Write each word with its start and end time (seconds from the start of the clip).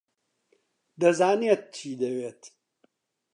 دەزانێت 1.01 1.61
چی 1.75 1.91
دەوێت. 2.01 2.41